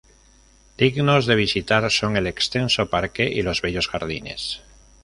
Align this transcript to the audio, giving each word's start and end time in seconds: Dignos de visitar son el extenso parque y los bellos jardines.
Dignos 0.79 1.27
de 1.27 1.35
visitar 1.35 1.91
son 1.91 2.17
el 2.17 2.25
extenso 2.25 2.89
parque 2.89 3.29
y 3.31 3.43
los 3.43 3.61
bellos 3.61 3.87
jardines. 3.87 4.63